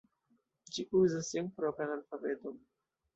Ĝi 0.77 0.85
uzas 0.99 1.29
sian 1.33 1.51
propran 1.59 1.93
alfabeton. 1.97 2.57